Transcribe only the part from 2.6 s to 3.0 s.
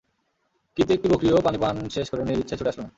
আসল না।